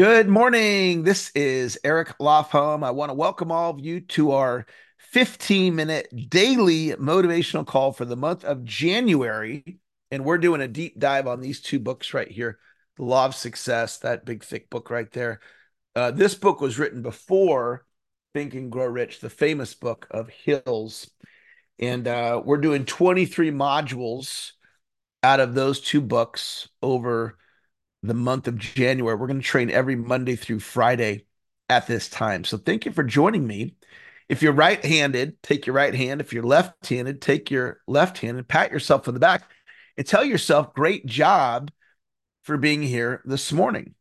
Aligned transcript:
Good 0.00 0.30
morning. 0.30 1.02
This 1.02 1.30
is 1.34 1.78
Eric 1.84 2.16
Lofholm. 2.18 2.82
I 2.82 2.90
want 2.90 3.10
to 3.10 3.14
welcome 3.14 3.52
all 3.52 3.68
of 3.68 3.80
you 3.80 4.00
to 4.00 4.30
our 4.30 4.64
15 4.96 5.76
minute 5.76 6.08
daily 6.30 6.92
motivational 6.92 7.66
call 7.66 7.92
for 7.92 8.06
the 8.06 8.16
month 8.16 8.42
of 8.42 8.64
January. 8.64 9.78
And 10.10 10.24
we're 10.24 10.38
doing 10.38 10.62
a 10.62 10.68
deep 10.68 10.98
dive 10.98 11.26
on 11.26 11.42
these 11.42 11.60
two 11.60 11.78
books 11.78 12.14
right 12.14 12.30
here 12.30 12.58
The 12.96 13.04
Law 13.04 13.26
of 13.26 13.34
Success, 13.34 13.98
that 13.98 14.24
big, 14.24 14.42
thick 14.42 14.70
book 14.70 14.88
right 14.88 15.12
there. 15.12 15.40
Uh, 15.94 16.12
this 16.12 16.34
book 16.34 16.62
was 16.62 16.78
written 16.78 17.02
before 17.02 17.84
Think 18.32 18.54
and 18.54 18.72
Grow 18.72 18.86
Rich, 18.86 19.20
the 19.20 19.28
famous 19.28 19.74
book 19.74 20.06
of 20.10 20.30
Hill's. 20.30 21.10
And 21.78 22.08
uh, 22.08 22.40
we're 22.42 22.56
doing 22.56 22.86
23 22.86 23.50
modules 23.50 24.52
out 25.22 25.40
of 25.40 25.52
those 25.52 25.78
two 25.78 26.00
books 26.00 26.70
over 26.80 27.36
the 28.02 28.14
month 28.14 28.48
of 28.48 28.56
January. 28.56 29.16
We're 29.16 29.26
going 29.26 29.40
to 29.40 29.46
train 29.46 29.70
every 29.70 29.96
Monday 29.96 30.36
through 30.36 30.60
Friday 30.60 31.24
at 31.68 31.86
this 31.86 32.08
time. 32.08 32.44
So 32.44 32.56
thank 32.56 32.84
you 32.84 32.92
for 32.92 33.04
joining 33.04 33.46
me. 33.46 33.74
If 34.28 34.42
you're 34.42 34.52
right 34.52 34.84
handed, 34.84 35.42
take 35.42 35.66
your 35.66 35.74
right 35.74 35.94
hand. 35.94 36.20
If 36.20 36.32
you're 36.32 36.44
left 36.44 36.88
handed, 36.88 37.20
take 37.20 37.50
your 37.50 37.80
left 37.86 38.18
hand 38.18 38.38
and 38.38 38.46
pat 38.46 38.70
yourself 38.70 39.08
on 39.08 39.14
the 39.14 39.20
back 39.20 39.50
and 39.96 40.06
tell 40.06 40.24
yourself, 40.24 40.72
great 40.72 41.04
job 41.04 41.70
for 42.42 42.56
being 42.56 42.82
here 42.82 43.22
this 43.24 43.52
morning. 43.52 43.94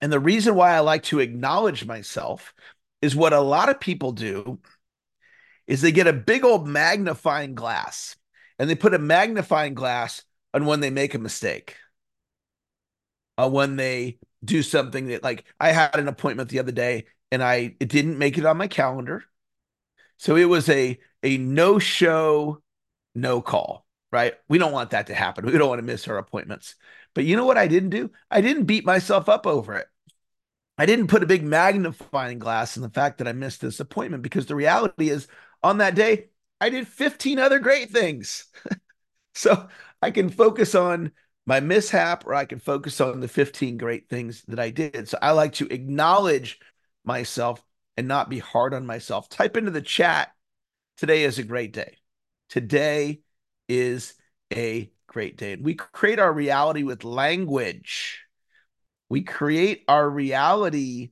And 0.00 0.12
the 0.12 0.20
reason 0.20 0.54
why 0.54 0.74
I 0.74 0.80
like 0.80 1.04
to 1.04 1.20
acknowledge 1.20 1.84
myself 1.84 2.54
is 3.02 3.14
what 3.14 3.32
a 3.32 3.40
lot 3.40 3.68
of 3.68 3.80
people 3.80 4.12
do 4.12 4.60
is 5.66 5.82
they 5.82 5.92
get 5.92 6.06
a 6.06 6.12
big 6.12 6.44
old 6.44 6.66
magnifying 6.66 7.54
glass 7.54 8.16
and 8.58 8.68
they 8.68 8.74
put 8.74 8.94
a 8.94 8.98
magnifying 8.98 9.74
glass 9.74 10.22
on 10.52 10.66
when 10.66 10.80
they 10.80 10.90
make 10.90 11.14
a 11.14 11.18
mistake 11.18 11.76
uh, 13.40 13.48
when 13.48 13.76
they 13.76 14.18
do 14.44 14.62
something 14.62 15.08
that 15.08 15.22
like 15.22 15.44
I 15.58 15.72
had 15.72 15.98
an 15.98 16.08
appointment 16.08 16.48
the 16.48 16.58
other 16.58 16.72
day 16.72 17.06
and 17.30 17.42
I 17.42 17.76
it 17.80 17.88
didn't 17.88 18.18
make 18.18 18.38
it 18.38 18.46
on 18.46 18.56
my 18.56 18.68
calendar. 18.68 19.24
So 20.18 20.36
it 20.36 20.44
was 20.44 20.68
a 20.68 20.98
a 21.22 21.38
no 21.38 21.78
show, 21.78 22.62
no 23.14 23.40
call, 23.40 23.86
right? 24.12 24.34
We 24.48 24.58
don't 24.58 24.72
want 24.72 24.90
that 24.90 25.06
to 25.08 25.14
happen. 25.14 25.46
We 25.50 25.52
don't 25.52 25.68
want 25.68 25.80
to 25.80 25.86
miss 25.86 26.08
our 26.08 26.18
appointments. 26.18 26.74
But 27.14 27.24
you 27.24 27.36
know 27.36 27.46
what 27.46 27.58
I 27.58 27.66
didn't 27.66 27.90
do? 27.90 28.10
I 28.30 28.40
didn't 28.40 28.64
beat 28.64 28.84
myself 28.84 29.28
up 29.28 29.46
over 29.46 29.74
it. 29.74 29.86
I 30.78 30.86
didn't 30.86 31.08
put 31.08 31.22
a 31.22 31.26
big 31.26 31.42
magnifying 31.42 32.38
glass 32.38 32.76
in 32.76 32.82
the 32.82 32.88
fact 32.90 33.18
that 33.18 33.28
I 33.28 33.32
missed 33.32 33.60
this 33.60 33.80
appointment 33.80 34.22
because 34.22 34.46
the 34.46 34.54
reality 34.54 35.10
is 35.10 35.28
on 35.62 35.78
that 35.78 35.94
day 35.94 36.28
I 36.60 36.70
did 36.70 36.86
15 36.88 37.38
other 37.38 37.58
great 37.58 37.90
things. 37.90 38.46
so 39.34 39.68
I 40.02 40.10
can 40.10 40.30
focus 40.30 40.74
on 40.74 41.12
my 41.50 41.58
mishap 41.58 42.24
or 42.28 42.32
I 42.32 42.44
can 42.44 42.60
focus 42.60 43.00
on 43.00 43.18
the 43.18 43.26
15 43.26 43.76
great 43.76 44.08
things 44.08 44.44
that 44.46 44.60
I 44.60 44.70
did. 44.70 45.08
So 45.08 45.18
I 45.20 45.32
like 45.32 45.54
to 45.54 45.66
acknowledge 45.66 46.60
myself 47.04 47.60
and 47.96 48.06
not 48.06 48.30
be 48.30 48.38
hard 48.38 48.72
on 48.72 48.86
myself. 48.86 49.28
Type 49.28 49.56
into 49.56 49.72
the 49.72 49.82
chat, 49.82 50.30
today 50.96 51.24
is 51.24 51.40
a 51.40 51.42
great 51.42 51.72
day. 51.72 51.96
Today 52.50 53.22
is 53.68 54.14
a 54.54 54.92
great 55.08 55.38
day. 55.38 55.54
And 55.54 55.64
we 55.64 55.74
create 55.74 56.20
our 56.20 56.32
reality 56.32 56.84
with 56.84 57.02
language. 57.02 58.20
We 59.08 59.22
create 59.22 59.82
our 59.88 60.08
reality 60.08 61.10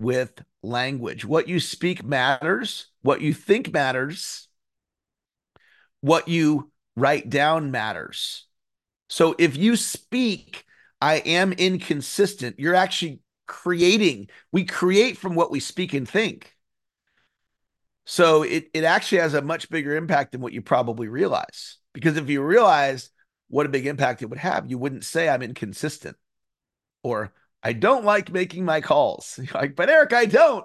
with 0.00 0.32
language. 0.64 1.24
What 1.24 1.46
you 1.46 1.60
speak 1.60 2.02
matters, 2.02 2.88
what 3.02 3.20
you 3.20 3.32
think 3.32 3.72
matters, 3.72 4.48
what 6.00 6.26
you 6.26 6.72
write 6.96 7.30
down 7.30 7.70
matters. 7.70 8.46
So 9.08 9.34
if 9.38 9.56
you 9.56 9.76
speak, 9.76 10.64
I 11.00 11.16
am 11.16 11.52
inconsistent, 11.52 12.58
you're 12.58 12.74
actually 12.74 13.20
creating. 13.46 14.28
We 14.52 14.64
create 14.64 15.18
from 15.18 15.34
what 15.34 15.50
we 15.50 15.60
speak 15.60 15.94
and 15.94 16.08
think. 16.08 16.52
So 18.04 18.42
it, 18.42 18.70
it 18.72 18.84
actually 18.84 19.18
has 19.18 19.34
a 19.34 19.42
much 19.42 19.68
bigger 19.68 19.96
impact 19.96 20.32
than 20.32 20.40
what 20.40 20.52
you 20.52 20.62
probably 20.62 21.08
realize. 21.08 21.78
Because 21.92 22.16
if 22.16 22.28
you 22.30 22.42
realize 22.42 23.10
what 23.48 23.66
a 23.66 23.70
big 23.70 23.86
impact 23.86 24.22
it 24.22 24.26
would 24.26 24.38
have, 24.38 24.70
you 24.70 24.78
wouldn't 24.78 25.04
say 25.04 25.28
I'm 25.28 25.42
inconsistent 25.42 26.16
or 27.02 27.32
I 27.62 27.72
don't 27.72 28.04
like 28.04 28.32
making 28.32 28.64
my 28.64 28.80
calls. 28.80 29.40
like, 29.54 29.74
but 29.74 29.90
Eric, 29.90 30.12
I 30.12 30.26
don't. 30.26 30.64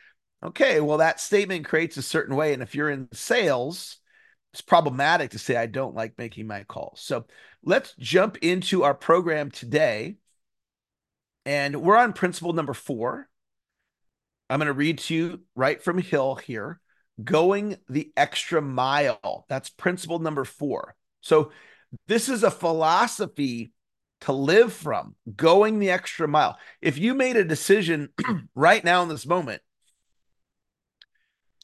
okay, 0.44 0.80
well, 0.80 0.98
that 0.98 1.20
statement 1.20 1.64
creates 1.64 1.96
a 1.96 2.02
certain 2.02 2.36
way. 2.36 2.52
And 2.52 2.62
if 2.62 2.74
you're 2.74 2.90
in 2.90 3.08
sales, 3.12 3.98
it's 4.52 4.60
problematic 4.60 5.30
to 5.30 5.38
say 5.38 5.56
I 5.56 5.66
don't 5.66 5.94
like 5.94 6.18
making 6.18 6.46
my 6.46 6.64
calls. 6.64 7.00
So 7.00 7.24
let's 7.64 7.94
jump 7.98 8.38
into 8.38 8.84
our 8.84 8.94
program 8.94 9.50
today. 9.50 10.16
And 11.44 11.82
we're 11.82 11.96
on 11.96 12.12
principle 12.12 12.52
number 12.52 12.74
four. 12.74 13.28
I'm 14.48 14.58
going 14.58 14.66
to 14.66 14.72
read 14.72 14.98
to 14.98 15.14
you 15.14 15.40
right 15.54 15.82
from 15.82 15.98
Hill 15.98 16.36
here 16.36 16.80
going 17.22 17.76
the 17.88 18.12
extra 18.16 18.62
mile. 18.62 19.44
That's 19.48 19.70
principle 19.70 20.18
number 20.18 20.44
four. 20.44 20.94
So 21.20 21.52
this 22.06 22.28
is 22.28 22.42
a 22.42 22.50
philosophy 22.50 23.72
to 24.22 24.32
live 24.32 24.72
from, 24.72 25.16
going 25.34 25.78
the 25.78 25.90
extra 25.90 26.28
mile. 26.28 26.56
If 26.80 26.96
you 26.98 27.14
made 27.14 27.36
a 27.36 27.44
decision 27.44 28.10
right 28.54 28.82
now 28.82 29.02
in 29.02 29.08
this 29.08 29.26
moment 29.26 29.62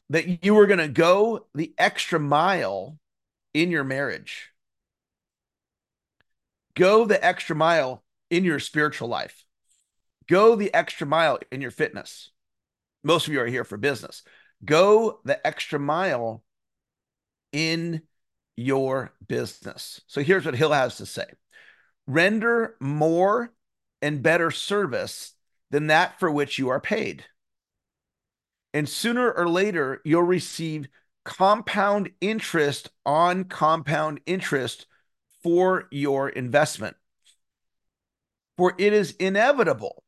that 0.09 0.43
you 0.43 0.55
were 0.55 0.67
going 0.67 0.79
to 0.79 0.87
go 0.87 1.47
the 1.55 1.73
extra 1.77 2.19
mile 2.19 2.97
in 3.53 3.71
your 3.71 3.83
marriage. 3.83 4.48
Go 6.79 7.03
the 7.03 7.23
extra 7.23 7.57
mile 7.57 8.05
in 8.29 8.45
your 8.45 8.57
spiritual 8.57 9.09
life. 9.09 9.43
Go 10.29 10.55
the 10.55 10.73
extra 10.73 11.05
mile 11.05 11.37
in 11.51 11.59
your 11.59 11.71
fitness. 11.71 12.31
Most 13.03 13.27
of 13.27 13.33
you 13.33 13.41
are 13.41 13.47
here 13.47 13.65
for 13.65 13.75
business. 13.75 14.23
Go 14.63 15.19
the 15.25 15.45
extra 15.45 15.77
mile 15.77 16.41
in 17.51 18.03
your 18.55 19.11
business. 19.27 19.99
So 20.07 20.21
here's 20.21 20.45
what 20.45 20.55
Hill 20.55 20.71
has 20.71 20.95
to 20.97 21.05
say 21.05 21.25
render 22.07 22.77
more 22.79 23.51
and 24.01 24.23
better 24.23 24.49
service 24.49 25.33
than 25.71 25.87
that 25.87 26.17
for 26.17 26.31
which 26.31 26.57
you 26.57 26.69
are 26.69 26.79
paid. 26.79 27.25
And 28.73 28.87
sooner 28.87 29.29
or 29.29 29.49
later, 29.49 29.99
you'll 30.05 30.23
receive 30.23 30.87
compound 31.25 32.11
interest 32.21 32.89
on 33.05 33.43
compound 33.43 34.21
interest 34.25 34.85
for 35.43 35.87
your 35.91 36.29
investment. 36.29 36.95
For 38.57 38.73
it 38.77 38.93
is 38.93 39.11
inevitable 39.11 40.03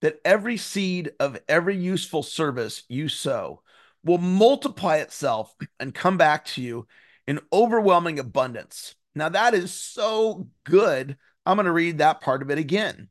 that 0.00 0.20
every 0.24 0.56
seed 0.56 1.12
of 1.18 1.40
every 1.48 1.76
useful 1.76 2.22
service 2.22 2.82
you 2.88 3.08
sow 3.08 3.62
will 4.04 4.18
multiply 4.18 4.96
itself 4.96 5.54
and 5.80 5.94
come 5.94 6.16
back 6.16 6.44
to 6.44 6.62
you 6.62 6.86
in 7.26 7.40
overwhelming 7.52 8.18
abundance. 8.18 8.94
Now, 9.14 9.30
that 9.30 9.54
is 9.54 9.72
so 9.72 10.48
good. 10.64 11.16
I'm 11.46 11.56
going 11.56 11.66
to 11.66 11.72
read 11.72 11.98
that 11.98 12.20
part 12.20 12.42
of 12.42 12.50
it 12.50 12.58
again 12.58 13.08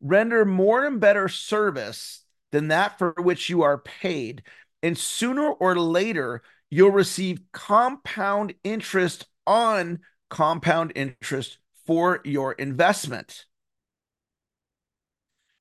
render 0.00 0.44
more 0.44 0.84
and 0.86 1.00
better 1.00 1.28
service 1.28 2.22
than 2.52 2.68
that 2.68 2.98
for 2.98 3.14
which 3.18 3.48
you 3.48 3.62
are 3.62 3.78
paid. 3.78 4.42
And 4.82 4.96
sooner 4.96 5.46
or 5.46 5.76
later, 5.76 6.42
you'll 6.70 6.90
receive 6.90 7.42
compound 7.52 8.54
interest 8.64 9.26
on 9.46 10.00
compound 10.28 10.92
interest 10.94 11.58
for 11.86 12.20
your 12.24 12.52
investment. 12.52 13.44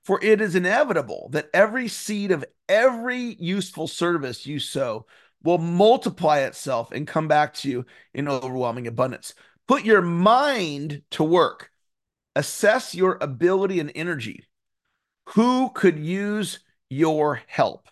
For 0.03 0.19
it 0.23 0.41
is 0.41 0.55
inevitable 0.55 1.29
that 1.33 1.49
every 1.53 1.87
seed 1.87 2.31
of 2.31 2.45
every 2.67 3.35
useful 3.39 3.87
service 3.87 4.45
you 4.45 4.59
sow 4.59 5.05
will 5.43 5.57
multiply 5.57 6.39
itself 6.39 6.91
and 6.91 7.07
come 7.07 7.27
back 7.27 7.53
to 7.55 7.69
you 7.69 7.85
in 8.13 8.27
overwhelming 8.27 8.87
abundance. 8.87 9.33
Put 9.67 9.85
your 9.85 10.01
mind 10.01 11.03
to 11.11 11.23
work. 11.23 11.71
Assess 12.35 12.95
your 12.95 13.17
ability 13.21 13.79
and 13.79 13.91
energy. 13.95 14.45
Who 15.29 15.69
could 15.69 15.99
use 15.99 16.59
your 16.89 17.41
help? 17.47 17.87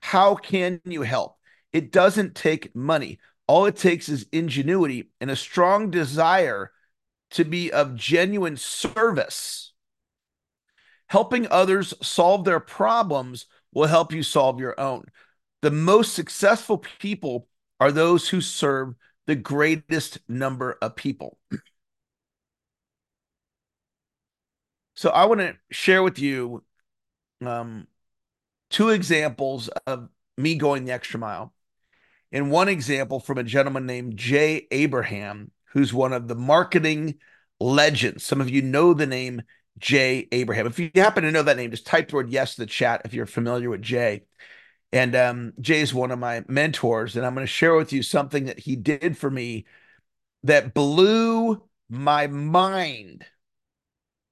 How 0.00 0.34
can 0.34 0.80
you 0.84 1.02
help? 1.02 1.36
It 1.72 1.92
doesn't 1.92 2.34
take 2.34 2.74
money. 2.74 3.18
All 3.46 3.66
it 3.66 3.76
takes 3.76 4.08
is 4.08 4.26
ingenuity 4.32 5.10
and 5.20 5.30
a 5.30 5.36
strong 5.36 5.90
desire 5.90 6.70
to 7.32 7.44
be 7.44 7.72
of 7.72 7.96
genuine 7.96 8.56
service. 8.56 9.72
Helping 11.08 11.46
others 11.50 11.94
solve 12.02 12.44
their 12.44 12.60
problems 12.60 13.46
will 13.72 13.86
help 13.86 14.12
you 14.12 14.22
solve 14.22 14.60
your 14.60 14.78
own. 14.78 15.04
The 15.62 15.70
most 15.70 16.14
successful 16.14 16.78
people 16.78 17.48
are 17.80 17.92
those 17.92 18.28
who 18.28 18.40
serve 18.40 18.94
the 19.26 19.36
greatest 19.36 20.18
number 20.28 20.78
of 20.82 20.96
people. 20.96 21.38
So 24.94 25.08
I 25.08 25.24
want 25.24 25.40
to 25.40 25.56
share 25.70 26.02
with 26.02 26.18
you 26.18 26.62
um, 27.44 27.86
two 28.70 28.90
examples 28.90 29.68
of 29.86 30.10
me 30.36 30.54
going 30.56 30.84
the 30.84 30.92
extra 30.92 31.18
mile. 31.18 31.52
And 32.32 32.50
one 32.50 32.68
example 32.68 33.20
from 33.20 33.38
a 33.38 33.44
gentleman 33.44 33.86
named 33.86 34.16
Jay 34.16 34.66
Abraham, 34.70 35.50
who's 35.66 35.92
one 35.92 36.14
of 36.14 36.28
the 36.28 36.34
marketing 36.34 37.16
legends. 37.60 38.24
Some 38.24 38.40
of 38.40 38.50
you 38.50 38.62
know 38.62 38.94
the 38.94 39.06
name 39.06 39.42
Jay 39.78 40.28
Abraham. 40.32 40.66
If 40.66 40.78
you 40.78 40.90
happen 40.94 41.24
to 41.24 41.30
know 41.30 41.42
that 41.42 41.56
name, 41.58 41.70
just 41.70 41.86
type 41.86 42.08
the 42.08 42.16
word 42.16 42.30
yes 42.30 42.54
to 42.54 42.62
the 42.62 42.66
chat 42.66 43.02
if 43.04 43.12
you're 43.12 43.26
familiar 43.26 43.68
with 43.68 43.82
Jay. 43.82 44.24
And 44.92 45.14
um, 45.14 45.52
Jay 45.60 45.80
is 45.80 45.94
one 45.94 46.10
of 46.10 46.18
my 46.18 46.44
mentors, 46.48 47.16
and 47.16 47.24
I'm 47.24 47.34
going 47.34 47.46
to 47.46 47.52
share 47.52 47.74
with 47.74 47.92
you 47.92 48.02
something 48.02 48.46
that 48.46 48.58
he 48.58 48.76
did 48.76 49.16
for 49.16 49.30
me 49.30 49.66
that 50.44 50.74
blew 50.74 51.62
my 51.88 52.26
mind. 52.26 53.24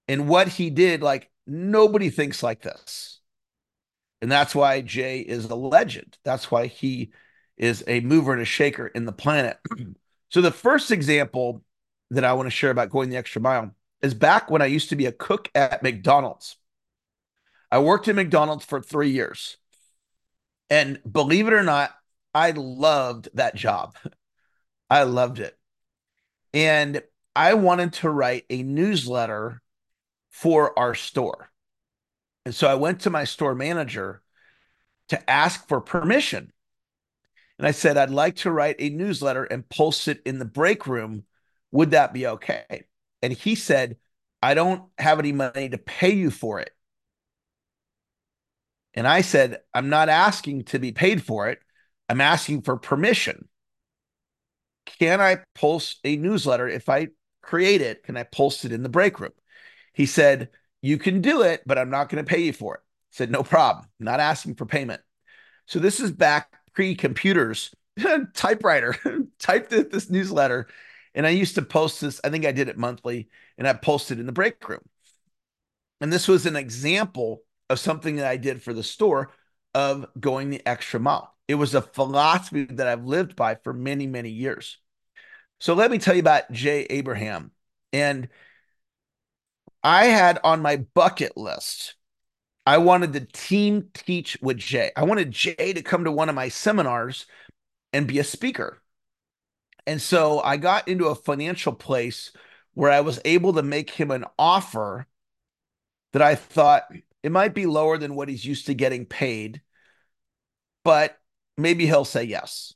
And 0.08 0.29
what 0.29 0.49
he 0.49 0.70
did, 0.70 1.03
like 1.03 1.31
nobody 1.46 2.11
thinks 2.11 2.43
like 2.43 2.62
this. 2.62 3.20
And 4.20 4.31
that's 4.31 4.55
why 4.55 4.81
Jay 4.82 5.20
is 5.20 5.46
a 5.46 5.55
legend. 5.55 6.19
That's 6.25 6.50
why 6.50 6.67
he 6.67 7.12
is 7.60 7.84
a 7.86 8.00
mover 8.00 8.32
and 8.32 8.42
a 8.42 8.46
shaker 8.46 8.88
in 8.88 9.04
the 9.04 9.12
planet. 9.12 9.58
so, 10.30 10.40
the 10.40 10.50
first 10.50 10.90
example 10.90 11.62
that 12.10 12.24
I 12.24 12.32
want 12.32 12.46
to 12.46 12.50
share 12.50 12.70
about 12.70 12.90
going 12.90 13.10
the 13.10 13.18
extra 13.18 13.40
mile 13.40 13.72
is 14.02 14.14
back 14.14 14.50
when 14.50 14.62
I 14.62 14.66
used 14.66 14.88
to 14.88 14.96
be 14.96 15.06
a 15.06 15.12
cook 15.12 15.48
at 15.54 15.82
McDonald's. 15.82 16.56
I 17.70 17.78
worked 17.78 18.08
at 18.08 18.16
McDonald's 18.16 18.64
for 18.64 18.80
three 18.80 19.10
years. 19.10 19.58
And 20.70 21.00
believe 21.10 21.46
it 21.46 21.52
or 21.52 21.62
not, 21.62 21.90
I 22.34 22.52
loved 22.52 23.28
that 23.34 23.54
job. 23.54 23.94
I 24.90 25.02
loved 25.02 25.38
it. 25.38 25.56
And 26.54 27.02
I 27.36 27.54
wanted 27.54 27.92
to 27.94 28.10
write 28.10 28.44
a 28.50 28.62
newsletter 28.62 29.60
for 30.30 30.76
our 30.78 30.94
store. 30.94 31.50
And 32.44 32.54
so 32.54 32.66
I 32.66 32.74
went 32.74 33.02
to 33.02 33.10
my 33.10 33.24
store 33.24 33.54
manager 33.54 34.22
to 35.08 35.30
ask 35.30 35.68
for 35.68 35.80
permission. 35.80 36.52
And 37.60 37.66
I 37.66 37.72
said, 37.72 37.98
I'd 37.98 38.08
like 38.08 38.36
to 38.36 38.50
write 38.50 38.76
a 38.78 38.88
newsletter 38.88 39.44
and 39.44 39.68
post 39.68 40.08
it 40.08 40.22
in 40.24 40.38
the 40.38 40.46
break 40.46 40.86
room. 40.86 41.24
Would 41.72 41.90
that 41.90 42.14
be 42.14 42.26
okay? 42.26 42.86
And 43.20 43.34
he 43.34 43.54
said, 43.54 43.98
I 44.40 44.54
don't 44.54 44.84
have 44.96 45.18
any 45.18 45.32
money 45.32 45.68
to 45.68 45.76
pay 45.76 46.14
you 46.14 46.30
for 46.30 46.60
it. 46.60 46.70
And 48.94 49.06
I 49.06 49.20
said, 49.20 49.60
I'm 49.74 49.90
not 49.90 50.08
asking 50.08 50.64
to 50.64 50.78
be 50.78 50.92
paid 50.92 51.22
for 51.22 51.50
it. 51.50 51.60
I'm 52.08 52.22
asking 52.22 52.62
for 52.62 52.78
permission. 52.78 53.46
Can 54.86 55.20
I 55.20 55.40
post 55.54 56.00
a 56.02 56.16
newsletter? 56.16 56.66
If 56.66 56.88
I 56.88 57.08
create 57.42 57.82
it, 57.82 58.04
can 58.04 58.16
I 58.16 58.22
post 58.22 58.64
it 58.64 58.72
in 58.72 58.82
the 58.82 58.88
break 58.88 59.20
room? 59.20 59.32
He 59.92 60.06
said, 60.06 60.48
You 60.80 60.96
can 60.96 61.20
do 61.20 61.42
it, 61.42 61.64
but 61.66 61.76
I'm 61.76 61.90
not 61.90 62.08
going 62.08 62.24
to 62.24 62.28
pay 62.28 62.40
you 62.40 62.54
for 62.54 62.76
it. 62.76 62.80
I 62.80 63.10
said, 63.10 63.30
No 63.30 63.42
problem. 63.42 63.84
Not 63.98 64.18
asking 64.18 64.54
for 64.54 64.64
payment. 64.64 65.02
So 65.66 65.78
this 65.78 66.00
is 66.00 66.10
back 66.10 66.54
pre 66.75 66.94
computers, 66.94 67.75
typewriter, 68.34 68.96
typed 69.38 69.70
this 69.70 70.11
newsletter. 70.11 70.69
And 71.14 71.26
I 71.26 71.31
used 71.31 71.56
to 71.56 71.62
post 71.62 72.00
this, 72.00 72.20
I 72.22 72.31
think 72.31 72.46
I 72.46 72.52
did 72.52 72.69
it 72.69 72.78
monthly, 72.78 73.28
and 73.58 73.67
I 73.67 73.72
posted 73.72 74.20
in 74.20 74.26
the 74.26 74.32
break 74.32 74.67
room. 74.69 74.82
And 76.00 76.12
this 76.12 76.28
was 76.28 76.46
an 76.46 76.56
example 76.56 77.43
of 77.69 77.78
something 77.78 78.17
that 78.17 78.26
I 78.26 78.37
did 78.37 78.62
for 78.62 78.72
the 78.72 78.82
store 78.82 79.31
of 79.75 80.06
going 80.19 80.50
the 80.50 80.67
extra 80.67 80.99
mile. 81.00 81.34
It 81.49 81.55
was 81.56 81.75
a 81.75 81.82
philosophy 81.82 82.64
that 82.64 82.87
I've 82.87 83.05
lived 83.05 83.37
by 83.37 83.56
for 83.56 83.72
many, 83.72 84.06
many 84.06 84.31
years. 84.31 84.78
So 85.58 85.75
let 85.75 85.90
me 85.90 85.99
tell 85.99 86.14
you 86.14 86.20
about 86.20 86.50
Jay 86.52 86.87
Abraham. 86.88 87.50
And 87.93 88.28
I 89.82 90.06
had 90.06 90.38
on 90.44 90.62
my 90.62 90.76
bucket 90.94 91.37
list, 91.37 91.94
I 92.66 92.78
wanted 92.78 93.12
to 93.14 93.20
team 93.20 93.88
teach 93.94 94.38
with 94.40 94.58
Jay. 94.58 94.92
I 94.96 95.04
wanted 95.04 95.30
Jay 95.30 95.72
to 95.72 95.82
come 95.82 96.04
to 96.04 96.12
one 96.12 96.28
of 96.28 96.34
my 96.34 96.48
seminars 96.48 97.26
and 97.92 98.06
be 98.06 98.18
a 98.18 98.24
speaker. 98.24 98.80
And 99.86 100.00
so 100.00 100.40
I 100.40 100.56
got 100.56 100.88
into 100.88 101.06
a 101.06 101.14
financial 101.14 101.72
place 101.72 102.32
where 102.74 102.90
I 102.90 103.00
was 103.00 103.20
able 103.24 103.54
to 103.54 103.62
make 103.62 103.90
him 103.90 104.10
an 104.10 104.24
offer 104.38 105.06
that 106.12 106.22
I 106.22 106.34
thought 106.34 106.84
it 107.22 107.32
might 107.32 107.54
be 107.54 107.66
lower 107.66 107.98
than 107.98 108.14
what 108.14 108.28
he's 108.28 108.44
used 108.44 108.66
to 108.66 108.74
getting 108.74 109.06
paid, 109.06 109.60
but 110.84 111.18
maybe 111.56 111.86
he'll 111.86 112.04
say 112.04 112.24
yes. 112.24 112.74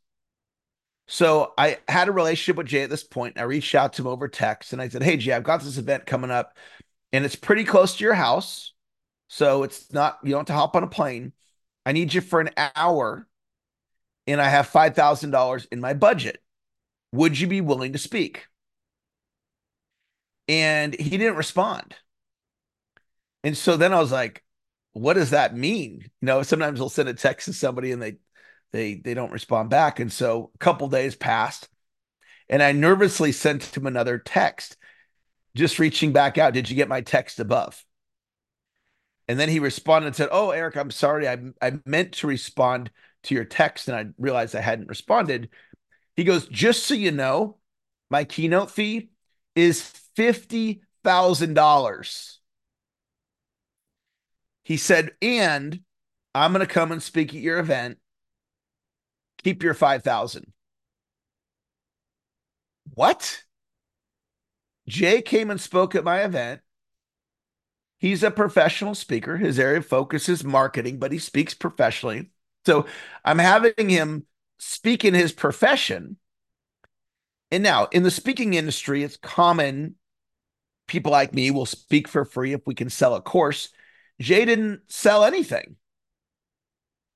So 1.06 1.52
I 1.58 1.78
had 1.86 2.08
a 2.08 2.12
relationship 2.12 2.56
with 2.56 2.66
Jay 2.66 2.82
at 2.82 2.90
this 2.90 3.04
point. 3.04 3.38
I 3.38 3.42
reached 3.42 3.74
out 3.74 3.94
to 3.94 4.02
him 4.02 4.08
over 4.08 4.28
text 4.28 4.72
and 4.72 4.80
I 4.80 4.88
said, 4.88 5.02
Hey, 5.02 5.16
Jay, 5.16 5.32
I've 5.32 5.44
got 5.44 5.62
this 5.62 5.78
event 5.78 6.06
coming 6.06 6.30
up 6.30 6.56
and 7.12 7.24
it's 7.24 7.36
pretty 7.36 7.64
close 7.64 7.96
to 7.96 8.04
your 8.04 8.14
house. 8.14 8.73
So 9.34 9.64
it's 9.64 9.92
not, 9.92 10.20
you 10.22 10.30
don't 10.30 10.42
have 10.42 10.46
to 10.46 10.52
hop 10.52 10.76
on 10.76 10.84
a 10.84 10.86
plane. 10.86 11.32
I 11.84 11.90
need 11.90 12.14
you 12.14 12.20
for 12.20 12.40
an 12.40 12.50
hour 12.76 13.26
and 14.28 14.40
I 14.40 14.48
have 14.48 14.70
$5,000 14.70 15.66
in 15.72 15.80
my 15.80 15.92
budget. 15.92 16.40
Would 17.10 17.40
you 17.40 17.48
be 17.48 17.60
willing 17.60 17.94
to 17.94 17.98
speak? 17.98 18.46
And 20.46 20.94
he 20.94 21.18
didn't 21.18 21.34
respond. 21.34 21.96
And 23.42 23.56
so 23.56 23.76
then 23.76 23.92
I 23.92 23.98
was 23.98 24.12
like, 24.12 24.44
what 24.92 25.14
does 25.14 25.30
that 25.30 25.56
mean? 25.56 26.02
You 26.20 26.26
know, 26.26 26.44
sometimes 26.44 26.80
I'll 26.80 26.88
send 26.88 27.08
a 27.08 27.14
text 27.14 27.46
to 27.46 27.54
somebody 27.54 27.90
and 27.90 28.00
they 28.00 28.18
they 28.70 28.94
they 28.94 29.14
don't 29.14 29.32
respond 29.32 29.68
back. 29.68 29.98
And 29.98 30.12
so 30.12 30.52
a 30.54 30.58
couple 30.58 30.86
days 30.86 31.16
passed 31.16 31.68
and 32.48 32.62
I 32.62 32.70
nervously 32.70 33.32
sent 33.32 33.76
him 33.76 33.86
another 33.88 34.16
text, 34.16 34.76
just 35.56 35.80
reaching 35.80 36.12
back 36.12 36.38
out. 36.38 36.52
Did 36.52 36.70
you 36.70 36.76
get 36.76 36.88
my 36.88 37.00
text 37.00 37.40
above? 37.40 37.84
And 39.28 39.38
then 39.38 39.48
he 39.48 39.58
responded 39.58 40.08
and 40.08 40.16
said, 40.16 40.28
Oh, 40.30 40.50
Eric, 40.50 40.76
I'm 40.76 40.90
sorry. 40.90 41.28
I, 41.28 41.38
I 41.62 41.72
meant 41.86 42.12
to 42.14 42.26
respond 42.26 42.90
to 43.24 43.34
your 43.34 43.44
text 43.44 43.88
and 43.88 43.96
I 43.96 44.06
realized 44.18 44.54
I 44.54 44.60
hadn't 44.60 44.88
responded. 44.88 45.48
He 46.16 46.24
goes, 46.24 46.46
Just 46.48 46.84
so 46.84 46.94
you 46.94 47.10
know, 47.10 47.58
my 48.10 48.24
keynote 48.24 48.70
fee 48.70 49.10
is 49.54 49.92
$50,000. 50.16 52.38
He 54.64 54.78
said, 54.78 55.10
and 55.20 55.80
I'm 56.34 56.52
going 56.52 56.66
to 56.66 56.72
come 56.72 56.90
and 56.90 57.02
speak 57.02 57.34
at 57.34 57.40
your 57.40 57.58
event. 57.58 57.98
Keep 59.42 59.62
your 59.62 59.74
5,000. 59.74 60.52
What? 62.94 63.44
Jay 64.88 65.22
came 65.22 65.50
and 65.50 65.60
spoke 65.60 65.94
at 65.94 66.04
my 66.04 66.24
event. 66.24 66.60
He's 68.04 68.22
a 68.22 68.30
professional 68.30 68.94
speaker. 68.94 69.38
His 69.38 69.58
area 69.58 69.78
of 69.78 69.86
focus 69.86 70.28
is 70.28 70.44
marketing, 70.44 70.98
but 70.98 71.10
he 71.10 71.18
speaks 71.18 71.54
professionally. 71.54 72.28
So 72.66 72.84
I'm 73.24 73.38
having 73.38 73.88
him 73.88 74.26
speak 74.58 75.06
in 75.06 75.14
his 75.14 75.32
profession. 75.32 76.18
And 77.50 77.62
now 77.62 77.86
in 77.86 78.02
the 78.02 78.10
speaking 78.10 78.52
industry, 78.52 79.02
it's 79.02 79.16
common 79.16 79.94
people 80.86 81.12
like 81.12 81.32
me 81.32 81.50
will 81.50 81.64
speak 81.64 82.06
for 82.06 82.26
free 82.26 82.52
if 82.52 82.60
we 82.66 82.74
can 82.74 82.90
sell 82.90 83.14
a 83.14 83.22
course. 83.22 83.70
Jay 84.20 84.44
didn't 84.44 84.82
sell 84.88 85.24
anything. 85.24 85.76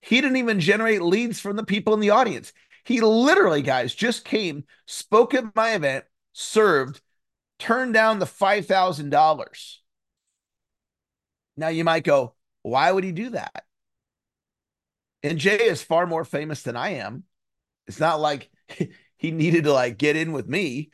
He 0.00 0.22
didn't 0.22 0.38
even 0.38 0.58
generate 0.58 1.02
leads 1.02 1.38
from 1.38 1.56
the 1.56 1.64
people 1.64 1.92
in 1.92 2.00
the 2.00 2.08
audience. 2.08 2.54
He 2.86 3.02
literally, 3.02 3.60
guys, 3.60 3.94
just 3.94 4.24
came, 4.24 4.64
spoke 4.86 5.34
at 5.34 5.54
my 5.54 5.74
event, 5.74 6.06
served, 6.32 7.02
turned 7.58 7.92
down 7.92 8.20
the 8.20 8.24
$5,000. 8.24 9.78
Now 11.58 11.68
you 11.68 11.84
might 11.84 12.04
go, 12.04 12.34
why 12.62 12.90
would 12.90 13.04
he 13.04 13.12
do 13.12 13.30
that? 13.30 13.64
And 15.22 15.38
Jay 15.38 15.56
is 15.56 15.82
far 15.82 16.06
more 16.06 16.24
famous 16.24 16.62
than 16.62 16.76
I 16.76 16.90
am. 16.90 17.24
It's 17.86 18.00
not 18.00 18.20
like 18.20 18.50
he 19.16 19.30
needed 19.30 19.64
to 19.64 19.72
like 19.72 19.98
get 19.98 20.16
in 20.16 20.32
with 20.32 20.48
me, 20.48 20.90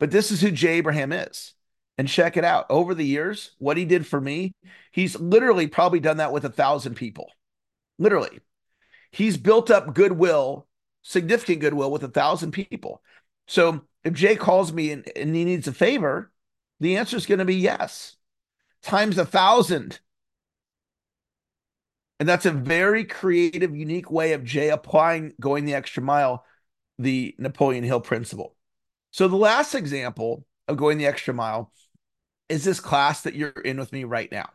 but 0.00 0.10
this 0.10 0.30
is 0.30 0.40
who 0.40 0.50
Jay 0.50 0.78
Abraham 0.78 1.12
is 1.12 1.54
and 1.96 2.08
check 2.08 2.36
it 2.36 2.44
out. 2.44 2.66
Over 2.68 2.94
the 2.94 3.06
years, 3.06 3.52
what 3.58 3.76
he 3.76 3.84
did 3.84 4.06
for 4.06 4.20
me, 4.20 4.52
he's 4.90 5.18
literally 5.18 5.68
probably 5.68 6.00
done 6.00 6.16
that 6.16 6.32
with 6.32 6.44
a 6.44 6.50
thousand 6.50 6.96
people. 6.96 7.30
Literally. 7.98 8.40
He's 9.12 9.36
built 9.36 9.70
up 9.70 9.94
goodwill, 9.94 10.66
significant 11.02 11.60
goodwill 11.60 11.92
with 11.92 12.02
a 12.02 12.08
thousand 12.08 12.50
people. 12.50 13.02
So 13.46 13.82
if 14.02 14.14
Jay 14.14 14.34
calls 14.34 14.72
me 14.72 14.90
and, 14.90 15.08
and 15.14 15.34
he 15.36 15.44
needs 15.44 15.68
a 15.68 15.72
favor, 15.72 16.32
the 16.80 16.96
answer 16.96 17.16
is 17.16 17.26
going 17.26 17.38
to 17.38 17.44
be 17.44 17.56
yes, 17.56 18.16
times 18.82 19.18
a 19.18 19.24
thousand. 19.24 20.00
And 22.20 22.28
that's 22.28 22.46
a 22.46 22.52
very 22.52 23.04
creative, 23.04 23.74
unique 23.74 24.10
way 24.10 24.32
of 24.32 24.44
Jay 24.44 24.68
applying 24.68 25.32
going 25.40 25.64
the 25.64 25.74
extra 25.74 26.02
mile, 26.02 26.44
the 26.98 27.34
Napoleon 27.38 27.84
Hill 27.84 28.00
principle. 28.00 28.54
So 29.10 29.28
the 29.28 29.36
last 29.36 29.74
example 29.74 30.46
of 30.68 30.76
going 30.76 30.98
the 30.98 31.06
extra 31.06 31.34
mile 31.34 31.72
is 32.48 32.64
this 32.64 32.80
class 32.80 33.22
that 33.22 33.34
you're 33.34 33.50
in 33.50 33.78
with 33.78 33.92
me 33.92 34.04
right 34.04 34.30
now. 34.30 34.50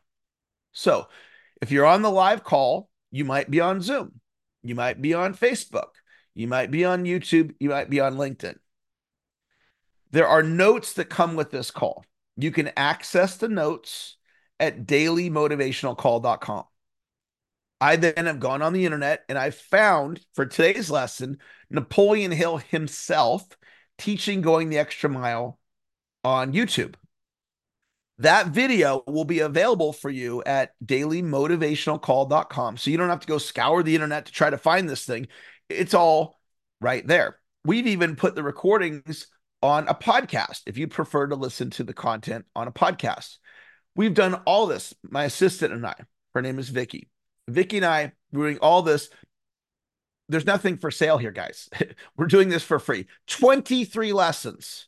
So 0.72 1.07
if 1.62 1.72
you're 1.72 1.86
on 1.86 2.03
the 2.03 2.12
live 2.12 2.43
call, 2.43 2.89
you 3.12 3.25
might 3.25 3.50
be 3.50 3.60
on 3.60 3.81
Zoom, 3.81 4.19
you 4.63 4.75
might 4.75 5.01
be 5.01 5.13
on 5.13 5.34
Facebook, 5.34 5.89
you 6.36 6.48
might 6.48 6.72
be 6.72 6.86
on 6.86 7.03
YouTube, 7.03 7.55
you 7.60 7.69
might 7.69 7.89
be 7.89 8.00
on 8.00 8.15
LinkedIn. 8.15 8.57
There 10.12 10.27
are 10.27 10.43
notes 10.43 10.93
that 10.93 11.10
come 11.10 11.36
with 11.36 11.51
this 11.51 11.72
call. 11.72 12.05
You 12.36 12.51
can 12.51 12.72
access 12.77 13.38
the 13.38 13.48
notes 13.48 14.16
at 14.59 14.85
dailymotivationalcall.com. 14.85 16.63
I 17.79 17.95
then 17.95 18.25
have 18.25 18.39
gone 18.39 18.61
on 18.61 18.73
the 18.73 18.85
internet 18.85 19.23
and 19.29 19.37
I 19.37 19.51
found 19.51 20.19
for 20.33 20.45
today's 20.45 20.89
lesson 20.89 21.37
Napoleon 21.69 22.31
Hill 22.31 22.57
himself 22.57 23.45
teaching 23.97 24.41
going 24.41 24.69
the 24.69 24.79
extra 24.79 25.09
mile 25.09 25.59
on 26.23 26.53
YouTube. 26.53 26.95
That 28.19 28.47
video 28.47 29.03
will 29.05 29.25
be 29.25 29.39
available 29.39 29.93
for 29.93 30.09
you 30.09 30.41
at 30.43 30.71
dailymotivationalcall.com. 30.83 32.77
So 32.77 32.89
you 32.89 32.97
don't 32.97 33.09
have 33.09 33.19
to 33.19 33.27
go 33.27 33.37
scour 33.37 33.83
the 33.83 33.93
internet 33.93 34.25
to 34.25 34.31
try 34.31 34.49
to 34.49 34.57
find 34.57 34.89
this 34.89 35.05
thing. 35.05 35.27
It's 35.69 35.93
all 35.93 36.39
right 36.81 37.05
there. 37.05 37.37
We've 37.63 37.85
even 37.85 38.15
put 38.15 38.33
the 38.33 38.41
recordings 38.41 39.27
on 39.61 39.87
a 39.87 39.93
podcast 39.93 40.61
if 40.65 40.77
you 40.77 40.87
prefer 40.87 41.27
to 41.27 41.35
listen 41.35 41.69
to 41.71 41.83
the 41.83 41.93
content 41.93 42.45
on 42.55 42.67
a 42.67 42.71
podcast. 42.71 43.37
We've 43.98 44.13
done 44.13 44.36
all 44.46 44.68
this, 44.68 44.94
my 45.04 45.25
assistant 45.25 45.74
and 45.74 45.86
I. 45.86 45.96
Her 46.34 46.42
name 46.42 46.60
is 46.60 46.70
Vicky. 46.70 47.10
Vicky 47.48 47.77
and 47.77 47.86
I 47.86 48.13
doing 48.32 48.60
all 48.60 48.84
this. 48.84 49.10
There's 50.30 50.46
nothing 50.46 50.77
for 50.77 50.92
sale 50.92 51.18
here, 51.18 51.32
guys. 51.32 51.68
We're 52.18 52.27
doing 52.27 52.50
this 52.50 52.63
for 52.63 52.77
free. 52.77 53.08
23 53.25 54.13
lessons 54.13 54.88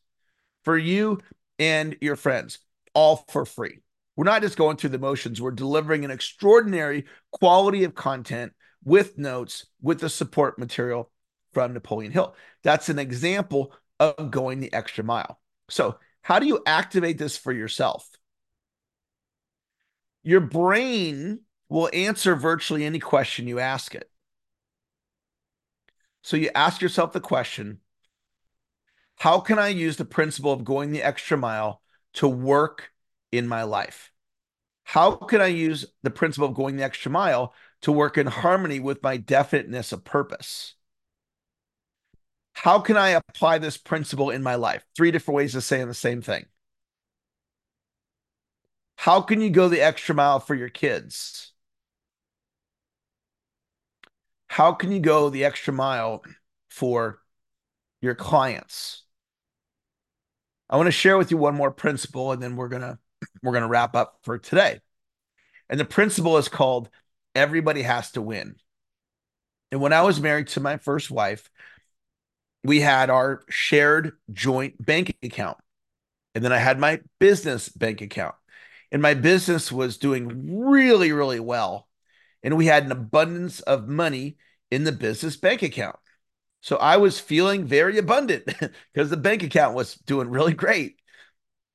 for 0.63 0.77
you 0.77 1.19
and 1.57 1.97
your 2.01 2.15
friends 2.15 2.59
all 2.93 3.25
for 3.29 3.45
free. 3.45 3.79
We're 4.15 4.25
not 4.25 4.41
just 4.41 4.57
going 4.57 4.77
through 4.77 4.91
the 4.91 4.99
motions, 4.99 5.41
we're 5.41 5.51
delivering 5.51 6.03
an 6.03 6.11
extraordinary 6.11 7.05
quality 7.31 7.85
of 7.85 7.95
content 7.95 8.53
with 8.83 9.17
notes, 9.17 9.65
with 9.81 10.01
the 10.01 10.09
support 10.09 10.59
material 10.59 11.09
from 11.53 11.73
Napoleon 11.73 12.11
Hill. 12.11 12.35
That's 12.63 12.89
an 12.89 12.99
example 12.99 13.73
of 13.99 14.29
going 14.29 14.59
the 14.59 14.73
extra 14.73 15.03
mile. 15.03 15.39
So, 15.69 15.97
how 16.21 16.39
do 16.39 16.47
you 16.47 16.61
activate 16.65 17.17
this 17.17 17.37
for 17.37 17.53
yourself? 17.53 18.05
Your 20.23 20.41
brain 20.41 21.41
will 21.69 21.89
answer 21.93 22.35
virtually 22.35 22.85
any 22.85 22.99
question 22.99 23.47
you 23.47 23.59
ask 23.59 23.95
it. 23.95 24.09
So, 26.21 26.37
you 26.37 26.49
ask 26.53 26.81
yourself 26.81 27.13
the 27.13 27.21
question 27.21 27.79
How 29.17 29.39
can 29.39 29.59
I 29.59 29.69
use 29.69 29.97
the 29.97 30.05
principle 30.05 30.51
of 30.51 30.63
going 30.63 30.91
the 30.91 31.03
extra 31.03 31.37
mile 31.37 31.81
to 32.15 32.27
work 32.27 32.91
in 33.31 33.47
my 33.47 33.63
life? 33.63 34.11
How 34.83 35.11
can 35.11 35.39
I 35.39 35.47
use 35.47 35.85
the 36.01 36.09
principle 36.09 36.49
of 36.49 36.55
going 36.55 36.75
the 36.75 36.83
extra 36.83 37.11
mile 37.11 37.53
to 37.81 37.91
work 37.91 38.17
in 38.17 38.27
harmony 38.27 38.79
with 38.79 39.03
my 39.03 39.17
definiteness 39.17 39.91
of 39.91 40.03
purpose? 40.03 40.73
How 42.53 42.79
can 42.79 42.97
I 42.97 43.09
apply 43.09 43.59
this 43.59 43.77
principle 43.77 44.31
in 44.31 44.43
my 44.43 44.55
life? 44.55 44.83
Three 44.95 45.11
different 45.11 45.35
ways 45.37 45.55
of 45.55 45.63
saying 45.63 45.87
the 45.87 45.93
same 45.93 46.21
thing. 46.21 46.45
How 48.99 49.21
can 49.21 49.39
you 49.39 49.49
go 49.49 49.69
the 49.69 49.79
extra 49.79 50.13
mile 50.13 50.41
for 50.41 50.53
your 50.53 50.67
kids? 50.67 51.53
How 54.47 54.73
can 54.73 54.91
you 54.91 54.99
go 54.99 55.29
the 55.29 55.45
extra 55.45 55.71
mile 55.71 56.21
for 56.67 57.21
your 58.01 58.13
clients? 58.13 59.03
I 60.69 60.75
want 60.75 60.87
to 60.87 60.91
share 60.91 61.17
with 61.17 61.31
you 61.31 61.37
one 61.37 61.55
more 61.55 61.71
principle 61.71 62.33
and 62.33 62.43
then 62.43 62.57
we're 62.57 62.67
going 62.67 62.81
to 62.81 62.99
we're 63.41 63.53
going 63.53 63.61
to 63.63 63.69
wrap 63.69 63.95
up 63.95 64.19
for 64.23 64.37
today. 64.37 64.81
And 65.69 65.79
the 65.79 65.85
principle 65.85 66.37
is 66.37 66.49
called 66.49 66.89
everybody 67.33 67.83
has 67.83 68.11
to 68.11 68.21
win. 68.21 68.57
And 69.71 69.79
when 69.79 69.93
I 69.93 70.01
was 70.01 70.19
married 70.19 70.47
to 70.49 70.59
my 70.59 70.75
first 70.75 71.09
wife, 71.09 71.49
we 72.65 72.81
had 72.81 73.09
our 73.09 73.45
shared 73.47 74.17
joint 74.33 74.85
bank 74.85 75.15
account. 75.23 75.57
And 76.35 76.43
then 76.43 76.51
I 76.51 76.57
had 76.57 76.77
my 76.77 76.99
business 77.17 77.69
bank 77.69 78.01
account. 78.01 78.35
And 78.91 79.01
my 79.01 79.13
business 79.13 79.71
was 79.71 79.97
doing 79.97 80.61
really, 80.61 81.11
really 81.11 81.39
well. 81.39 81.87
And 82.41 82.57
we 82.57 82.65
had 82.65 82.85
an 82.85 82.91
abundance 82.91 83.59
of 83.61 83.87
money 83.87 84.37
in 84.71 84.83
the 84.83 84.91
business 84.91 85.37
bank 85.37 85.61
account. 85.61 85.97
So 86.61 86.77
I 86.77 86.97
was 86.97 87.19
feeling 87.19 87.65
very 87.65 87.97
abundant 87.97 88.45
because 88.93 89.09
the 89.09 89.17
bank 89.17 89.43
account 89.43 89.75
was 89.75 89.95
doing 89.95 90.29
really 90.29 90.53
great. 90.53 90.97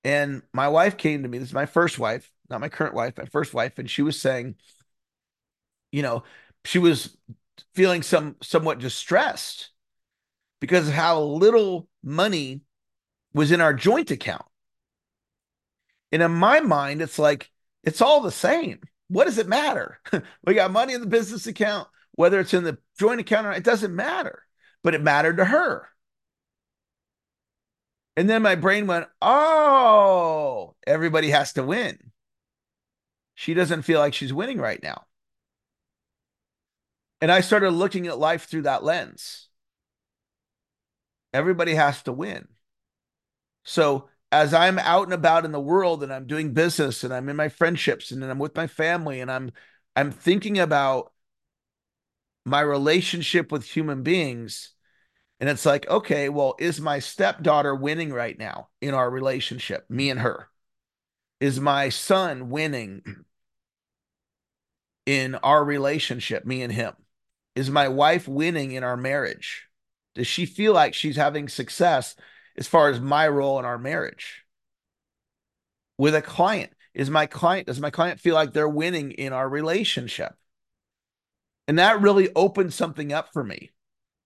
And 0.03 0.43
my 0.53 0.69
wife 0.69 0.97
came 0.97 1.23
to 1.23 1.29
me. 1.29 1.39
This 1.39 1.49
is 1.49 1.55
my 1.55 1.67
first 1.67 1.99
wife, 1.99 2.31
not 2.51 2.61
my 2.61 2.69
current 2.69 2.95
wife, 2.95 3.17
my 3.17 3.25
first 3.25 3.55
wife. 3.55 3.79
And 3.79 3.89
she 3.89 4.03
was 4.03 4.21
saying, 4.21 4.57
you 5.93 6.03
know, 6.03 6.25
she 6.65 6.79
was 6.79 7.17
feeling 7.75 8.03
some 8.03 8.37
somewhat 8.43 8.81
distressed 8.81 9.71
because 10.61 10.89
of 10.89 10.95
how 10.95 11.21
little 11.21 11.89
money 12.03 12.63
was 13.33 13.53
in 13.53 13.61
our 13.61 13.73
joint 13.73 14.11
account. 14.11 14.45
And 16.15 16.23
in 16.23 16.31
my 16.31 16.61
mind, 16.61 17.03
it's 17.03 17.19
like, 17.19 17.51
it's 17.83 18.01
all 18.01 18.23
the 18.23 18.33
same. 18.33 18.81
What 19.09 19.27
does 19.27 19.37
it 19.37 19.49
matter? 19.49 19.99
we 20.47 20.55
got 20.55 20.71
money 20.71 20.95
in 20.95 21.03
the 21.03 21.07
business 21.07 21.47
account, 21.47 21.89
whether 22.13 22.41
it's 22.41 22.55
in 22.55 22.65
the 22.65 22.79
joint 22.99 23.21
account 23.21 23.47
or 23.47 23.51
not, 23.51 23.59
it 23.59 23.65
doesn't 23.65 23.95
matter 23.95 24.45
but 24.85 24.95
it 24.95 25.03
mattered 25.03 25.39
to 25.39 25.45
her. 25.47 25.89
And 28.17 28.31
then 28.31 28.43
my 28.43 28.55
brain 28.55 28.87
went, 28.87 29.09
oh, 29.21 30.77
everybody 30.87 31.31
has 31.31 31.55
to 31.55 31.65
win. 31.65 31.99
She 33.35 33.55
doesn't 33.55 33.83
feel 33.83 33.99
like 33.99 34.15
she's 34.15 34.33
winning 34.33 34.59
right 34.59 34.81
now. 34.81 35.07
And 37.21 37.33
I 37.33 37.41
started 37.41 37.71
looking 37.71 38.07
at 38.07 38.19
life 38.19 38.45
through 38.45 38.63
that 38.63 38.85
lens. 38.85 39.49
Everybody 41.33 41.75
has 41.75 42.03
to 42.05 42.13
win. 42.13 42.47
So 43.65 44.09
as 44.35 44.53
I'm 44.53 44.81
out 44.81 45.05
and 45.05 45.13
about 45.13 45.45
in 45.45 45.53
the 45.53 45.61
world 45.61 46.03
and 46.03 46.13
I'm 46.13 46.27
doing 46.27 46.55
business 46.55 47.05
and 47.05 47.15
I'm 47.15 47.29
in 47.29 47.37
my 47.37 47.49
friendships 47.49 48.11
and 48.11 48.25
I'm 48.25 48.41
with 48.41 48.57
my 48.57 48.67
family 48.67 49.21
and 49.21 49.31
I'm 49.31 49.53
I'm 49.95 50.11
thinking 50.11 50.59
about 50.59 51.13
my 52.45 52.61
relationship 52.61 53.53
with 53.53 53.63
human 53.63 54.03
beings 54.03 54.73
and 55.39 55.49
it's 55.49 55.65
like, 55.65 55.89
okay, 55.89 56.29
well, 56.31 56.57
is 56.59 56.81
my 56.81 56.99
stepdaughter 56.99 57.77
winning 57.77 58.13
right 58.13 58.37
now 58.37 58.71
in 58.81 58.93
our 58.93 59.09
relationship, 59.09 59.89
me 59.89 60.11
and 60.11 60.19
her? 60.19 60.49
Is 61.41 61.61
my 61.61 61.89
son 61.89 62.51
winning 62.51 63.03
in 65.07 65.37
our 65.37 65.65
relationship, 65.65 66.45
me 66.45 66.63
and 66.63 66.73
him? 66.73 66.95
Is 67.55 67.71
my 67.71 67.87
wife 67.87 68.27
winning 68.27 68.73
in 68.73 68.83
our 68.83 68.97
marriage? 68.97 69.69
Does 70.17 70.27
she 70.27 70.45
feel 70.45 70.73
like 70.73 70.93
she's 70.95 71.17
having 71.17 71.49
success 71.49 72.17
as 72.57 72.67
far 72.67 72.89
as 72.89 73.01
my 73.01 73.29
role 73.29 73.59
in 73.59 73.65
our 73.65 73.79
marriage? 73.79 74.45
With 75.99 76.15
a 76.15 76.23
client, 76.23 76.73
is 76.93 77.11
my 77.11 77.27
client, 77.27 77.67
does 77.67 77.81
my 77.81 77.91
client 77.91 78.21
feel 78.21 78.35
like 78.35 78.53
they're 78.53 78.69
winning 78.69 79.13
in 79.13 79.33
our 79.33 79.49
relationship? 79.49 80.35
And 81.67 81.79
that 81.79 82.01
really 82.01 82.29
opened 82.35 82.73
something 82.75 83.13
up 83.13 83.33
for 83.33 83.43
me. 83.43 83.71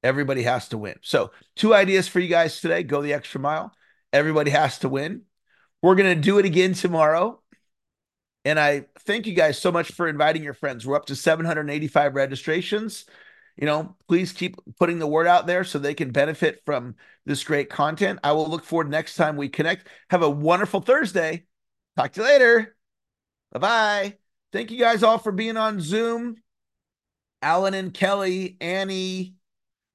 Everybody 0.03 0.43
has 0.43 0.69
to 0.69 0.79
win. 0.79 0.97
So, 1.03 1.33
two 1.57 1.75
ideas 1.75 2.09
for 2.09 2.21
you 2.21 2.29
guys 2.29 2.61
today 2.61 2.83
go 2.83 3.03
the 3.03 3.13
extra 3.13 3.41
mile. 3.41 3.73
Everybody 4.13 4.51
has 4.51 4.79
to 4.81 4.89
win. 4.89 5.23
We're 5.83 5.97
going 5.97 6.15
to 6.15 6.21
do 6.21 6.39
it 6.39 6.45
again 6.45 6.75
tomorrow. 6.75 7.41
And 8.45 8.59
I 8.59 8.87
thank 9.01 9.27
you 9.27 9.35
guys 9.35 9.59
so 9.59 9.71
much 9.73 9.93
for 9.93 10.09
inviting 10.09 10.43
your 10.43 10.55
friends. 10.55 10.87
We're 10.87 10.97
up 10.97 11.07
to 11.07 11.17
785 11.17 12.15
registrations. 12.15 13.05
You 13.59 13.67
know, 13.67 13.97
please 14.07 14.33
keep 14.33 14.57
putting 14.79 15.01
the 15.01 15.07
word 15.07 15.27
out 15.27 15.49
there 15.49 15.65
so 15.65 15.79
they 15.79 15.95
can 15.95 16.13
benefit 16.13 16.63
from 16.65 16.95
this 17.27 17.43
great 17.43 17.69
content. 17.69 18.21
I 18.23 18.33
will 18.33 18.49
look 18.49 18.65
forward 18.65 18.89
next 18.89 19.17
time 19.17 19.37
we 19.37 19.49
connect. 19.49 19.89
Have 20.11 20.23
a 20.23 20.31
wonderful 20.31 20.81
Thursday. 20.81 21.45
Talk 21.97 22.13
to 22.13 22.21
you 22.21 22.27
later. 22.27 22.77
Bye 23.53 23.59
bye. 23.59 24.19
Thank 24.53 24.71
you 24.71 24.79
guys 24.79 25.03
all 25.03 25.19
for 25.19 25.33
being 25.33 25.57
on 25.57 25.81
Zoom. 25.81 26.37
Alan 27.43 27.75
and 27.75 27.93
Kelly, 27.93 28.57
Annie, 28.61 29.35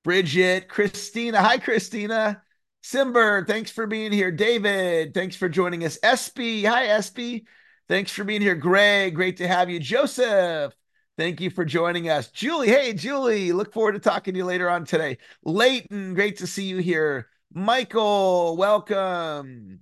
Bridget, 0.03 0.67
Christina. 0.67 1.41
Hi, 1.41 1.57
Christina. 1.57 2.41
Simber, 2.83 3.47
thanks 3.47 3.71
for 3.71 3.87
being 3.87 4.11
here. 4.11 4.31
David, 4.31 5.13
thanks 5.13 5.37
for 5.37 5.47
joining 5.47 5.85
us. 5.85 5.97
Espy, 6.03 6.65
hi, 6.65 6.87
Espy. 6.87 7.45
Thanks 7.87 8.11
for 8.11 8.25
being 8.25 8.41
here. 8.41 8.55
Greg, 8.55 9.15
great 9.15 9.37
to 9.37 9.47
have 9.47 9.69
you. 9.69 9.79
Joseph, 9.79 10.73
thank 11.17 11.41
you 11.41 11.49
for 11.49 11.65
joining 11.65 12.09
us. 12.09 12.29
Julie, 12.29 12.67
hey, 12.67 12.93
Julie, 12.93 13.51
look 13.51 13.73
forward 13.73 13.93
to 13.93 13.99
talking 13.99 14.33
to 14.33 14.37
you 14.39 14.45
later 14.45 14.69
on 14.69 14.85
today. 14.85 15.17
Leighton, 15.43 16.13
great 16.13 16.37
to 16.37 16.47
see 16.47 16.65
you 16.65 16.77
here. 16.77 17.27
Michael, 17.53 18.57
welcome. 18.57 19.79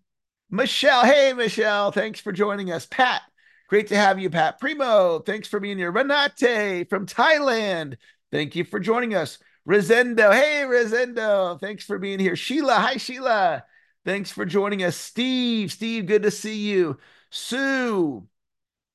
Michelle, 0.49 1.05
hey, 1.05 1.33
Michelle, 1.33 1.91
thanks 1.91 2.19
for 2.19 2.31
joining 2.31 2.71
us. 2.71 2.85
Pat, 2.85 3.21
great 3.69 3.87
to 3.87 3.95
have 3.95 4.19
you, 4.19 4.29
Pat. 4.29 4.59
Primo, 4.59 5.19
thanks 5.19 5.47
for 5.47 5.59
being 5.59 5.77
here. 5.77 5.91
Renate 5.91 6.89
from 6.89 7.05
Thailand, 7.05 7.97
thank 8.31 8.55
you 8.55 8.63
for 8.63 8.79
joining 8.79 9.15
us. 9.15 9.37
Rosendo. 9.67 10.33
Hey, 10.33 10.63
Rosendo. 10.65 11.59
Thanks 11.59 11.83
for 11.85 11.99
being 11.99 12.19
here. 12.19 12.35
Sheila. 12.35 12.75
Hi, 12.75 12.97
Sheila. 12.97 13.63
Thanks 14.05 14.31
for 14.31 14.45
joining 14.45 14.83
us. 14.83 14.97
Steve. 14.97 15.71
Steve, 15.71 16.07
good 16.07 16.23
to 16.23 16.31
see 16.31 16.57
you. 16.57 16.97
Sue. 17.29 18.27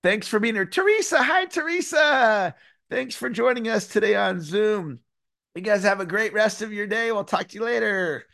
Thanks 0.06 0.28
for 0.28 0.38
being 0.38 0.54
here. 0.54 0.64
Teresa. 0.64 1.20
Hi, 1.20 1.46
Teresa. 1.46 2.54
Thanks 2.88 3.16
for 3.16 3.28
joining 3.28 3.66
us 3.66 3.88
today 3.88 4.14
on 4.14 4.40
Zoom. 4.40 5.00
You 5.56 5.62
guys 5.62 5.82
have 5.82 5.98
a 5.98 6.06
great 6.06 6.32
rest 6.32 6.62
of 6.62 6.72
your 6.72 6.86
day. 6.86 7.10
We'll 7.10 7.24
talk 7.24 7.48
to 7.48 7.54
you 7.56 7.64
later. 7.64 8.24